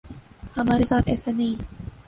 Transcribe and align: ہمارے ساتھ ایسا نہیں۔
ہمارے 0.57 0.83
ساتھ 0.89 1.07
ایسا 1.09 1.31
نہیں۔ 1.37 1.55